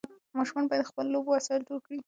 ماشومان 0.37 0.65
باید 0.69 0.81
د 0.85 0.89
خپلو 0.89 1.09
لوبو 1.13 1.29
وسایل 1.35 1.61
ټول 1.67 1.79
کړي. 1.85 1.97